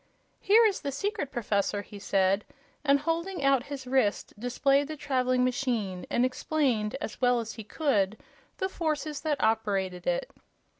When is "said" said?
1.99-2.43